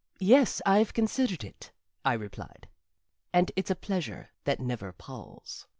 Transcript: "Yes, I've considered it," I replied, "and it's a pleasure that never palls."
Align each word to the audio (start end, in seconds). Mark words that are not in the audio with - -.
"Yes, 0.17 0.63
I've 0.65 0.95
considered 0.95 1.43
it," 1.43 1.71
I 2.03 2.13
replied, 2.13 2.67
"and 3.33 3.51
it's 3.55 3.69
a 3.69 3.75
pleasure 3.75 4.31
that 4.45 4.59
never 4.59 4.91
palls." 4.93 5.67